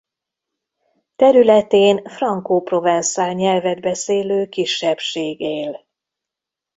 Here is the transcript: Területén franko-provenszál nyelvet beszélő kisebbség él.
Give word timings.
Területén 1.15 2.03
franko-provenszál 2.05 3.33
nyelvet 3.33 3.81
beszélő 3.81 4.47
kisebbség 4.49 5.39
él. 5.39 5.85